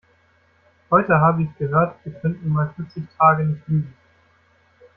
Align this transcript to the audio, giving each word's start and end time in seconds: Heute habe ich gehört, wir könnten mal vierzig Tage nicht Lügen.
Heute 0.89 1.19
habe 1.19 1.43
ich 1.43 1.55
gehört, 1.59 1.95
wir 2.03 2.13
könnten 2.13 2.49
mal 2.49 2.73
vierzig 2.75 3.03
Tage 3.19 3.43
nicht 3.45 3.67
Lügen. 3.67 3.93